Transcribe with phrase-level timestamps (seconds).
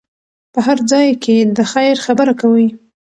[0.53, 2.67] په هر ځای کې د خیر خبره کوئ.